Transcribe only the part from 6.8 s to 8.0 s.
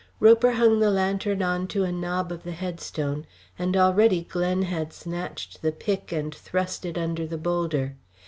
it under the boulder.